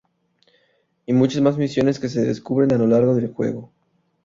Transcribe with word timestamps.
Y 1.05 1.13
muchas 1.13 1.43
más 1.43 1.59
misiones 1.59 1.99
que 1.99 2.09
se 2.09 2.21
descubren 2.25 2.73
a 2.73 2.77
lo 2.79 2.87
largo 2.87 3.13
del 3.13 3.31
juego. 3.31 3.71